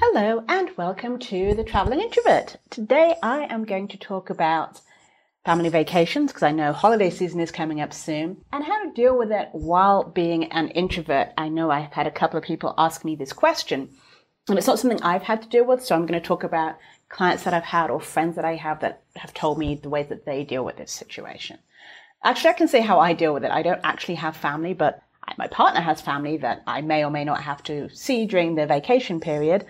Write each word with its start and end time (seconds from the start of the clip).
Hello 0.00 0.44
and 0.48 0.70
welcome 0.78 1.18
to 1.18 1.54
The 1.54 1.64
Traveling 1.64 2.00
Introvert. 2.00 2.56
Today 2.70 3.14
I 3.22 3.46
am 3.50 3.64
going 3.64 3.88
to 3.88 3.98
talk 3.98 4.30
about 4.30 4.80
family 5.44 5.68
vacations 5.68 6.30
because 6.30 6.42
I 6.42 6.52
know 6.52 6.72
holiday 6.72 7.10
season 7.10 7.40
is 7.40 7.50
coming 7.50 7.82
up 7.82 7.92
soon 7.92 8.38
and 8.52 8.64
how 8.64 8.84
to 8.84 8.92
deal 8.92 9.18
with 9.18 9.30
it 9.32 9.50
while 9.52 10.04
being 10.04 10.50
an 10.52 10.68
introvert. 10.68 11.32
I 11.36 11.48
know 11.48 11.70
I've 11.70 11.92
had 11.92 12.06
a 12.06 12.10
couple 12.10 12.38
of 12.38 12.44
people 12.44 12.74
ask 12.78 13.04
me 13.04 13.16
this 13.16 13.34
question 13.34 13.90
and 14.48 14.58
it's 14.58 14.66
not 14.66 14.78
something 14.78 15.02
I've 15.02 15.22
had 15.22 15.42
to 15.42 15.48
deal 15.48 15.64
with, 15.64 15.84
so 15.84 15.94
I'm 15.94 16.06
going 16.06 16.20
to 16.20 16.26
talk 16.26 16.44
about 16.44 16.76
clients 17.08 17.44
that 17.44 17.54
I've 17.54 17.64
had 17.64 17.90
or 17.90 18.00
friends 18.00 18.36
that 18.36 18.44
I 18.44 18.56
have 18.56 18.80
that 18.80 19.02
have 19.16 19.34
told 19.34 19.58
me 19.58 19.74
the 19.74 19.90
way 19.90 20.02
that 20.04 20.24
they 20.24 20.44
deal 20.44 20.64
with 20.64 20.76
this 20.76 20.92
situation. 20.92 21.58
Actually, 22.24 22.50
I 22.50 22.54
can 22.54 22.68
say 22.68 22.80
how 22.80 22.98
I 23.00 23.12
deal 23.12 23.34
with 23.34 23.44
it. 23.44 23.50
I 23.50 23.62
don't 23.62 23.80
actually 23.82 24.16
have 24.16 24.36
family, 24.36 24.74
but 24.74 25.02
my 25.38 25.46
partner 25.46 25.80
has 25.80 26.00
family 26.00 26.36
that 26.38 26.62
I 26.66 26.80
may 26.80 27.04
or 27.04 27.10
may 27.10 27.24
not 27.24 27.42
have 27.42 27.62
to 27.64 27.88
see 27.90 28.26
during 28.26 28.54
the 28.54 28.66
vacation 28.66 29.20
period. 29.20 29.64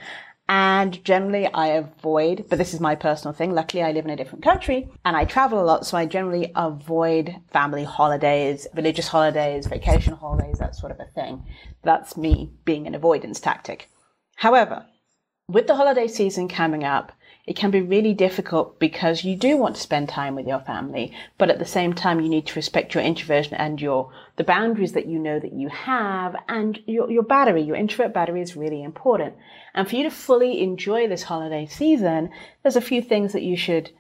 And 0.49 1.03
generally 1.05 1.47
I 1.47 1.69
avoid, 1.69 2.47
but 2.49 2.59
this 2.59 2.75
is 2.75 2.81
my 2.81 2.97
personal 2.97 3.33
thing. 3.33 3.53
Luckily 3.53 3.85
I 3.85 3.93
live 3.93 4.05
in 4.05 4.11
a 4.11 4.17
different 4.17 4.43
country 4.43 4.91
and 5.05 5.17
I 5.17 5.25
travel 5.25 5.61
a 5.61 5.65
lot. 5.65 5.87
So 5.87 5.97
I 5.97 6.07
generally 6.07 6.51
avoid 6.57 7.37
family 7.53 7.85
holidays, 7.85 8.67
religious 8.75 9.07
holidays, 9.07 9.69
vacation 9.69 10.15
holidays, 10.15 10.59
that 10.59 10.75
sort 10.75 10.91
of 10.91 10.99
a 10.99 11.05
thing. 11.05 11.45
That's 11.85 12.17
me 12.17 12.51
being 12.65 12.89
an 12.89 12.97
avoidance 12.97 13.39
tactic. 13.39 13.89
However, 14.41 14.87
with 15.49 15.67
the 15.67 15.75
holiday 15.75 16.09
season 16.09 16.49
coming 16.49 16.83
up, 16.83 17.13
it 17.47 17.57
can 17.57 17.71
be 17.71 17.83
really 17.83 18.15
difficult 18.15 18.81
because 18.81 19.23
you 19.23 19.37
do 19.37 19.59
want 19.59 19.75
to 19.75 19.83
spend 19.83 20.09
time 20.09 20.35
with 20.35 20.47
your 20.47 20.61
family, 20.61 21.13
but 21.37 21.51
at 21.51 21.59
the 21.59 21.67
same 21.67 21.93
time, 21.93 22.21
you 22.21 22.29
need 22.31 22.47
to 22.47 22.55
respect 22.55 22.95
your 22.95 23.05
introversion 23.05 23.53
and 23.57 23.83
your, 23.83 24.11
the 24.37 24.45
boundaries 24.45 24.93
that 24.93 25.05
you 25.05 25.19
know 25.19 25.39
that 25.39 25.53
you 25.53 25.69
have 25.69 26.35
and 26.49 26.79
your, 26.87 27.11
your 27.11 27.23
battery, 27.23 27.61
your 27.61 27.77
introvert 27.77 28.15
battery 28.15 28.41
is 28.41 28.57
really 28.57 28.83
important. 28.83 29.35
And 29.75 29.87
for 29.87 29.97
you 29.97 30.05
to 30.05 30.11
fully 30.11 30.63
enjoy 30.63 31.07
this 31.07 31.25
holiday 31.25 31.67
season, 31.67 32.31
there's 32.63 32.77
a 32.77 32.81
few 32.81 33.03
things 33.03 33.35
that 33.35 33.43
you 33.43 33.59
should 33.59 33.91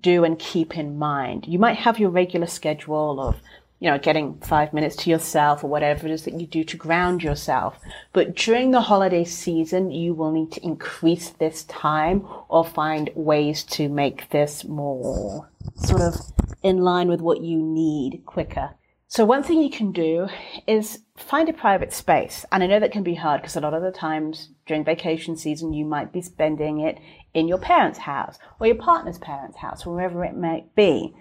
do 0.00 0.22
and 0.22 0.38
keep 0.38 0.78
in 0.78 0.96
mind. 0.96 1.48
You 1.48 1.58
might 1.58 1.78
have 1.78 1.98
your 1.98 2.10
regular 2.10 2.46
schedule 2.46 3.20
of 3.20 3.40
you 3.80 3.90
know, 3.90 3.98
getting 3.98 4.38
five 4.40 4.72
minutes 4.72 4.96
to 4.96 5.10
yourself 5.10 5.62
or 5.62 5.68
whatever 5.68 6.06
it 6.06 6.12
is 6.12 6.24
that 6.24 6.40
you 6.40 6.46
do 6.46 6.64
to 6.64 6.76
ground 6.76 7.22
yourself. 7.22 7.78
But 8.12 8.34
during 8.34 8.70
the 8.70 8.80
holiday 8.80 9.24
season, 9.24 9.90
you 9.90 10.14
will 10.14 10.32
need 10.32 10.52
to 10.52 10.64
increase 10.64 11.30
this 11.30 11.64
time 11.64 12.26
or 12.48 12.64
find 12.64 13.10
ways 13.14 13.62
to 13.64 13.88
make 13.88 14.30
this 14.30 14.64
more 14.64 15.50
sort 15.76 16.00
of 16.00 16.14
in 16.62 16.78
line 16.78 17.08
with 17.08 17.20
what 17.20 17.42
you 17.42 17.60
need 17.60 18.22
quicker. 18.24 18.70
So 19.06 19.24
one 19.24 19.42
thing 19.42 19.62
you 19.62 19.70
can 19.70 19.92
do 19.92 20.28
is 20.66 21.00
find 21.16 21.48
a 21.48 21.52
private 21.52 21.92
space. 21.92 22.44
And 22.50 22.64
I 22.64 22.66
know 22.66 22.80
that 22.80 22.90
can 22.90 23.04
be 23.04 23.14
hard 23.14 23.42
because 23.42 23.54
a 23.54 23.60
lot 23.60 23.74
of 23.74 23.82
the 23.82 23.92
times 23.92 24.50
during 24.66 24.82
vacation 24.82 25.36
season, 25.36 25.72
you 25.72 25.84
might 25.84 26.12
be 26.12 26.20
spending 26.20 26.80
it 26.80 26.98
in 27.32 27.46
your 27.46 27.58
parents' 27.58 27.98
house 27.98 28.38
or 28.58 28.66
your 28.66 28.76
partner's 28.76 29.18
parents' 29.18 29.58
house, 29.58 29.86
wherever 29.86 30.24
it 30.24 30.36
might 30.36 30.74
be. 30.74 31.14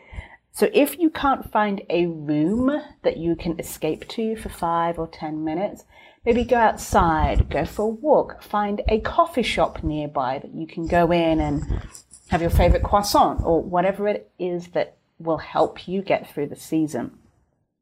So 0.56 0.70
if 0.72 1.00
you 1.00 1.10
can't 1.10 1.52
find 1.52 1.82
a 1.90 2.06
room 2.06 2.80
that 3.02 3.18
you 3.18 3.36
can 3.36 3.60
escape 3.60 4.08
to 4.10 4.36
for 4.36 4.50
five 4.50 5.00
or 5.00 5.08
10 5.08 5.44
minutes, 5.44 5.84
maybe 6.24 6.44
go 6.44 6.58
outside, 6.58 7.50
go 7.50 7.66
for 7.66 7.86
a 7.86 7.90
walk, 7.90 8.44
find 8.44 8.84
a 8.88 9.00
coffee 9.00 9.42
shop 9.42 9.84
nearby 9.84 10.38
that 10.38 10.54
you 10.54 10.68
can 10.68 10.86
go 10.86 11.12
in 11.12 11.40
and 11.40 11.82
have 12.30 12.42
your 12.42 12.52
favorite 12.52 12.84
croissant 12.84 13.42
or 13.44 13.64
whatever 13.64 14.08
it 14.08 14.32
is 14.38 14.68
that 14.70 14.98
will 15.18 15.40
help 15.40 15.88
you 15.88 16.04
get 16.04 16.32
through 16.32 16.48
the 16.48 16.56
season. 16.56 17.18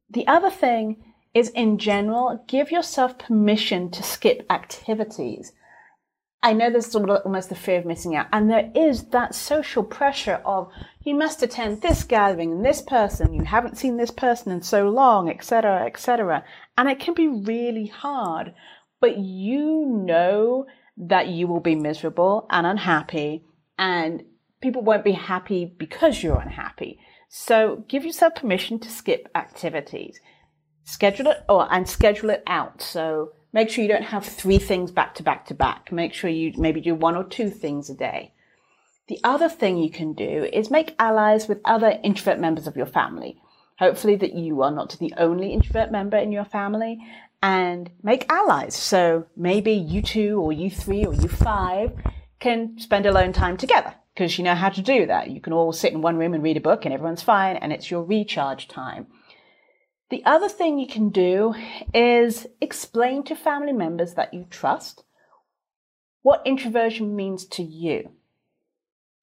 The 0.10 0.26
other 0.28 0.50
thing 0.50 1.04
is 1.34 1.50
in 1.50 1.78
general, 1.78 2.44
give 2.48 2.72
yourself 2.72 3.20
permission 3.20 3.92
to 3.92 4.02
skip 4.02 4.46
activities. 4.50 5.52
I 6.44 6.54
know 6.54 6.72
there's 6.72 6.96
almost 6.96 7.50
the 7.50 7.56
fear 7.56 7.80
of 7.80 7.86
missing 7.86 8.16
out. 8.16 8.28
And 8.34 8.50
there 8.50 8.72
is 8.74 9.04
that 9.10 9.36
social 9.36 9.84
pressure 9.84 10.42
of 10.44 10.72
you 11.04 11.14
must 11.14 11.44
attend 11.44 11.82
this 11.82 12.04
gathering 12.04 12.52
and 12.52 12.66
this 12.66 12.82
person, 12.82 13.34
you 13.34 13.44
haven't 13.44 13.78
seen 13.78 13.98
this 13.98 14.12
person 14.12 14.52
in 14.52 14.62
so 14.64 14.90
long, 14.90 15.30
etc., 15.30 15.86
etc. 15.86 16.44
And 16.78 16.90
it 16.90 17.00
can 17.00 17.14
be 17.14 17.28
really 17.28 17.88
hard, 17.88 18.54
but 19.00 19.18
you 19.18 19.86
know 19.86 20.66
that 20.98 21.28
you 21.28 21.48
will 21.48 21.60
be 21.60 21.76
miserable 21.76 22.48
and 22.50 22.66
unhappy 22.66 23.44
and 23.78 24.24
people 24.62 24.82
won't 24.84 25.04
be 25.04 25.14
happy 25.14 25.66
because 25.66 26.22
you're 26.24 26.40
unhappy. 26.40 27.00
So 27.30 27.84
give 27.88 28.04
yourself 28.04 28.36
permission 28.36 28.80
to 28.80 28.90
skip 28.90 29.30
activities. 29.36 30.20
Schedule 30.84 31.28
it 31.28 31.44
or 31.48 31.72
and 31.72 31.88
schedule 31.88 32.32
it 32.32 32.44
out. 32.48 32.82
So 32.82 33.34
Make 33.54 33.70
sure 33.70 33.84
you 33.84 33.90
don't 33.90 34.04
have 34.04 34.26
three 34.26 34.60
things 34.60 34.92
back 34.92 35.16
to 35.16 35.24
back 35.24 35.46
to 35.48 35.54
back. 35.54 35.92
Make 35.92 36.14
sure 36.14 36.30
you 36.30 36.54
maybe 36.58 36.82
do 36.82 36.96
one 36.96 37.16
or 37.16 37.24
two 37.24 37.50
things 37.50 37.90
a 37.90 37.94
day. 37.94 38.34
The 39.08 39.20
other 39.24 39.50
thing 39.50 39.78
you 39.78 39.92
can 39.92 40.14
do 40.14 40.50
is 40.54 40.72
make 40.72 40.96
allies 40.98 41.48
with 41.48 41.60
other 41.66 42.00
introvert 42.04 42.40
members 42.40 42.66
of 42.66 42.78
your 42.78 42.86
family. 42.86 43.42
Hopefully 43.78 44.16
that 44.18 44.36
you 44.36 44.62
are 44.62 44.72
not 44.72 44.96
the 45.00 45.14
only 45.18 45.52
introvert 45.52 45.92
member 45.92 46.18
in 46.18 46.32
your 46.32 46.46
family 46.46 47.00
and 47.44 47.90
make 48.04 48.32
allies. 48.32 48.76
So 48.76 49.26
maybe 49.36 49.74
you 49.74 50.02
two 50.02 50.40
or 50.40 50.54
you 50.54 50.70
three 50.70 51.06
or 51.06 51.14
you 51.14 51.28
five 51.28 51.92
can 52.40 52.80
spend 52.80 53.06
alone 53.06 53.34
time 53.34 53.58
together 53.58 53.94
because 54.14 54.38
you 54.38 54.44
know 54.44 54.56
how 54.56 54.70
to 54.70 54.82
do 54.82 55.06
that. 55.08 55.30
You 55.30 55.42
can 55.42 55.52
all 55.52 55.74
sit 55.74 55.94
in 55.94 56.02
one 56.02 56.18
room 56.18 56.34
and 56.34 56.44
read 56.44 56.58
a 56.58 56.62
book 56.62 56.86
and 56.86 56.94
everyone's 56.94 57.24
fine 57.24 57.58
and 57.58 57.74
it's 57.74 57.92
your 57.92 58.04
recharge 58.04 58.68
time. 58.68 59.08
The 60.12 60.26
other 60.26 60.50
thing 60.50 60.78
you 60.78 60.88
can 60.88 61.08
do 61.08 61.56
is 61.94 62.46
explain 62.60 63.24
to 63.24 63.36
family 63.36 63.72
members 63.72 64.16
that 64.16 64.34
you 64.34 64.46
trust 64.50 65.06
what 66.22 66.42
introversion 66.46 67.16
means 67.16 67.46
to 67.46 67.64
you 67.64 68.12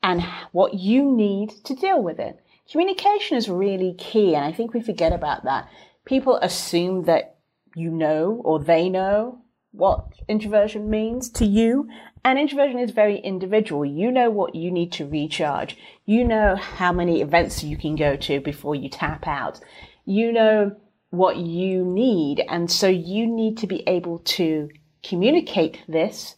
and 0.02 0.22
what 0.50 0.72
you 0.72 1.04
need 1.04 1.50
to 1.64 1.74
deal 1.74 2.02
with 2.02 2.18
it. 2.18 2.42
Communication 2.72 3.36
is 3.36 3.50
really 3.50 3.94
key, 3.98 4.34
and 4.34 4.42
I 4.42 4.50
think 4.50 4.72
we 4.72 4.80
forget 4.80 5.12
about 5.12 5.44
that. 5.44 5.68
People 6.06 6.36
assume 6.36 7.04
that 7.04 7.36
you 7.76 7.90
know 7.90 8.40
or 8.42 8.58
they 8.58 8.88
know 8.88 9.42
what 9.72 10.06
introversion 10.26 10.88
means 10.88 11.28
to 11.30 11.44
you, 11.44 11.86
and 12.24 12.38
introversion 12.38 12.78
is 12.78 12.92
very 12.92 13.18
individual. 13.18 13.84
You 13.84 14.10
know 14.10 14.30
what 14.30 14.54
you 14.54 14.70
need 14.70 14.92
to 14.92 15.06
recharge. 15.06 15.76
You 16.06 16.24
know 16.24 16.56
how 16.56 16.92
many 16.92 17.20
events 17.20 17.62
you 17.62 17.76
can 17.76 17.94
go 17.94 18.16
to 18.16 18.40
before 18.40 18.74
you 18.74 18.88
tap 18.88 19.28
out 19.28 19.60
you 20.08 20.32
know 20.32 20.74
what 21.10 21.36
you 21.36 21.84
need. 21.84 22.44
And 22.48 22.70
so 22.70 22.88
you 22.88 23.26
need 23.26 23.58
to 23.58 23.66
be 23.66 23.82
able 23.86 24.18
to 24.20 24.68
communicate 25.02 25.82
this 25.86 26.36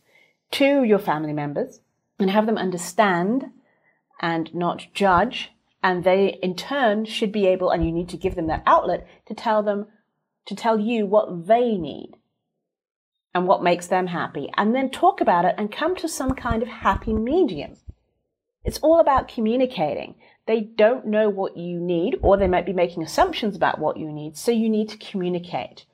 to 0.53 0.82
your 0.82 0.98
family 0.98 1.32
members 1.32 1.81
and 2.19 2.31
have 2.31 2.47
them 2.47 2.58
understand 2.58 3.47
and 4.20 4.53
not 4.54 4.88
judge. 4.92 5.50
And 5.82 6.04
they 6.04 6.38
in 6.42 6.56
turn 6.56 7.06
should 7.06 7.32
be 7.32 7.47
able, 7.47 7.70
and 7.70 7.84
you 7.84 7.91
need 7.91 8.10
to 8.10 8.19
give 8.19 8.34
them 8.34 8.48
that 8.48 8.62
outlet 8.66 9.06
to 9.26 9.34
tell 9.34 9.62
them, 9.62 9.87
to 10.47 10.54
tell 10.54 10.78
you 10.78 11.06
what 11.06 11.47
they 11.47 11.78
need 11.78 12.16
and 13.34 13.47
what 13.47 13.62
makes 13.62 13.87
them 13.87 14.08
happy. 14.08 14.50
And 14.56 14.75
then 14.75 14.91
talk 14.91 15.20
about 15.20 15.47
it 15.47 15.54
and 15.56 15.72
come 15.72 15.97
to 15.97 16.08
some 16.08 16.34
kind 16.34 16.62
of 16.62 16.69
happy 16.69 17.14
medium. 17.14 17.76
It's 18.62 18.81
all 18.81 19.00
about 19.00 19.28
communicating. 19.28 20.16
They 20.50 20.62
don't 20.62 21.06
know 21.06 21.28
what 21.28 21.56
you 21.56 21.78
need, 21.78 22.19
or 22.22 22.37
they 22.37 22.49
might 22.49 22.66
be 22.66 22.72
making 22.72 23.05
assumptions 23.05 23.55
about 23.55 23.78
what 23.78 23.97
you 23.97 24.11
need, 24.11 24.37
so 24.37 24.50
you 24.50 24.69
need 24.69 24.88
to 24.88 24.97
communicate. 24.97 25.87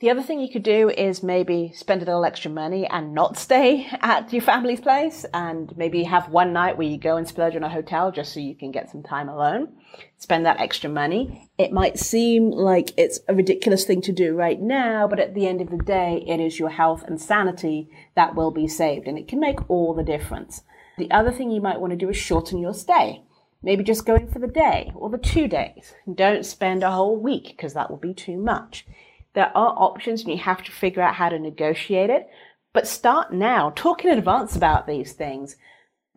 The 0.00 0.10
other 0.10 0.20
thing 0.20 0.40
you 0.40 0.50
could 0.50 0.64
do 0.64 0.90
is 0.90 1.22
maybe 1.22 1.70
spend 1.76 2.02
a 2.02 2.04
little 2.04 2.24
extra 2.24 2.50
money 2.50 2.88
and 2.88 3.14
not 3.14 3.38
stay 3.46 3.86
at 4.00 4.32
your 4.32 4.42
family's 4.42 4.80
place 4.80 5.24
and 5.32 5.72
maybe 5.76 6.02
have 6.02 6.28
one 6.28 6.52
night 6.52 6.76
where 6.76 6.88
you 6.88 6.98
go 6.98 7.16
and 7.16 7.28
splurge 7.28 7.54
on 7.54 7.62
a 7.62 7.68
hotel 7.68 8.10
just 8.10 8.34
so 8.34 8.40
you 8.40 8.56
can 8.56 8.72
get 8.72 8.90
some 8.90 9.04
time 9.04 9.28
alone. 9.28 9.68
Spend 10.16 10.44
that 10.44 10.58
extra 10.58 10.90
money. 10.90 11.48
It 11.56 11.70
might 11.70 12.00
seem 12.00 12.50
like 12.50 12.90
it's 12.96 13.20
a 13.28 13.34
ridiculous 13.36 13.84
thing 13.84 14.02
to 14.02 14.12
do 14.12 14.34
right 14.34 14.60
now, 14.60 15.06
but 15.06 15.20
at 15.20 15.36
the 15.36 15.46
end 15.46 15.60
of 15.60 15.70
the 15.70 15.78
day, 15.78 16.24
it 16.26 16.40
is 16.40 16.58
your 16.58 16.70
health 16.70 17.04
and 17.04 17.20
sanity 17.20 17.88
that 18.16 18.34
will 18.34 18.50
be 18.50 18.66
saved 18.66 19.06
and 19.06 19.16
it 19.16 19.28
can 19.28 19.38
make 19.38 19.70
all 19.70 19.94
the 19.94 20.02
difference. 20.02 20.64
The 20.98 21.12
other 21.12 21.30
thing 21.30 21.52
you 21.52 21.60
might 21.60 21.78
want 21.78 21.92
to 21.92 21.96
do 21.96 22.08
is 22.08 22.16
shorten 22.16 22.58
your 22.58 22.74
stay. 22.74 23.22
Maybe 23.62 23.82
just 23.82 24.06
go 24.06 24.14
in 24.14 24.28
for 24.28 24.38
the 24.38 24.46
day 24.46 24.92
or 24.94 25.10
the 25.10 25.18
two 25.18 25.48
days. 25.48 25.94
Don't 26.12 26.46
spend 26.46 26.82
a 26.82 26.90
whole 26.90 27.16
week 27.16 27.48
because 27.48 27.74
that 27.74 27.90
will 27.90 27.96
be 27.96 28.14
too 28.14 28.36
much. 28.36 28.86
There 29.34 29.56
are 29.56 29.74
options 29.76 30.22
and 30.22 30.30
you 30.30 30.38
have 30.38 30.62
to 30.64 30.72
figure 30.72 31.02
out 31.02 31.14
how 31.14 31.28
to 31.28 31.38
negotiate 31.38 32.10
it. 32.10 32.28
But 32.72 32.86
start 32.86 33.32
now. 33.32 33.70
Talk 33.70 34.04
in 34.04 34.16
advance 34.16 34.54
about 34.54 34.86
these 34.86 35.12
things 35.12 35.56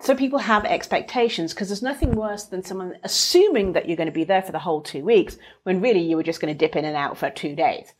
so 0.02 0.16
people 0.16 0.40
have 0.40 0.66
expectations 0.66 1.54
because 1.54 1.70
there's 1.70 1.84
nothing 1.84 2.16
worse 2.16 2.46
than 2.46 2.64
someone 2.64 2.98
assuming 3.04 3.74
that 3.74 3.88
you're 3.88 3.98
going 3.98 4.08
to 4.08 4.12
be 4.12 4.24
there 4.24 4.42
for 4.42 4.52
the 4.52 4.60
whole 4.60 4.82
two 4.82 5.06
weeks 5.06 5.38
when 5.64 5.80
really 5.80 6.00
you 6.00 6.16
were 6.16 6.24
just 6.24 6.42
going 6.42 6.54
to 6.54 6.58
dip 6.58 6.76
in 6.76 6.86
and 6.86 6.98
out 6.98 7.18
for 7.18 7.30
two 7.30 7.56
days. 7.56 7.94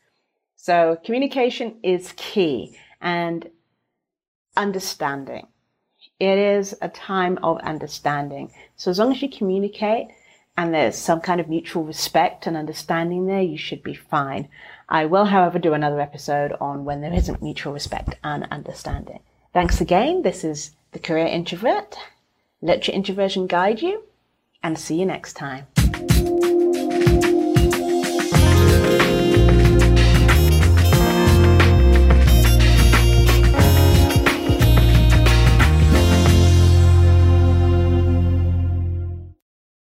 So 0.56 0.98
communication 1.06 1.78
is 1.84 2.14
key 2.18 2.76
and 3.00 3.48
understanding 4.58 5.48
It 6.22 6.38
is 6.38 6.76
a 6.84 6.88
time 6.88 7.40
of 7.42 7.58
understanding. 7.62 8.52
So 8.76 8.92
as 8.92 9.00
long 9.00 9.12
as 9.12 9.24
you 9.24 9.28
communicate 9.28 10.10
and 10.56 10.72
there's 10.72 10.96
some 10.96 11.20
kind 11.20 11.42
of 11.42 11.50
mutual 11.50 11.84
respect 11.84 12.46
and 12.46 12.56
understanding 12.56 13.26
there, 13.26 13.42
you 13.42 13.58
should 13.58 13.82
be 13.82 13.96
fine. 13.96 14.48
I 14.88 15.08
will, 15.08 15.26
however, 15.26 15.58
do 15.58 15.74
another 15.74 16.00
episode 16.00 16.54
on 16.62 16.86
when 16.86 17.02
there 17.02 17.12
isn't 17.12 17.42
mutual 17.42 17.74
respect 17.74 18.18
and 18.24 18.48
understanding. 18.52 19.22
Thanks 19.52 19.82
again. 19.82 20.22
This 20.22 20.44
is 20.44 20.76
The 20.92 21.00
Career 21.00 21.26
Introvert. 21.26 21.98
Let 22.62 22.88
your 22.88 22.94
introversion 22.94 23.48
guide 23.48 23.82
you 23.82 24.04
and 24.62 24.78
see 24.78 25.00
you 25.00 25.08
next 25.08 25.34
time. 25.34 25.66